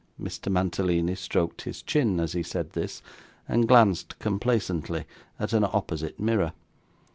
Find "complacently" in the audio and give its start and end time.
4.17-5.05